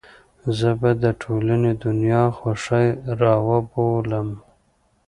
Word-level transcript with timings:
زه 0.57 0.69
به 0.79 0.91
د 1.03 1.05
ټولې 1.21 1.55
دنيا 1.83 2.23
خوښۍ 2.37 2.87
راوبولم. 3.21 4.29